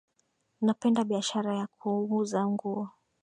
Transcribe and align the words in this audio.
Napenda 0.65 1.03
biashara 1.03 1.53
ya 1.59 1.67
kuuza 1.67 2.39
nguo 2.47 2.89